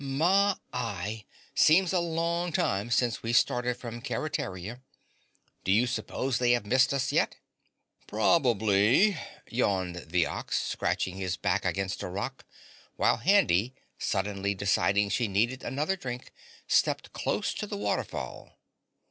[0.03, 4.81] "My y, seems a long time since we started from Keretaria.
[5.63, 7.35] Do you suppose they have missed us yet?"
[8.07, 9.15] "Probably,"
[9.47, 12.47] yawned the Ox, scratching his back against a rock,
[12.95, 16.33] while Handy, suddenly deciding she needed another drink,
[16.67, 18.57] stepped close to the waterfall.